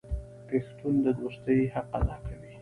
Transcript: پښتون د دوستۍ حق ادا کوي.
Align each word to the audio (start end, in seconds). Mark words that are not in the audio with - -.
پښتون 0.47 0.93
د 1.05 1.07
دوستۍ 1.19 1.59
حق 1.73 1.89
ادا 1.99 2.17
کوي. 2.27 2.53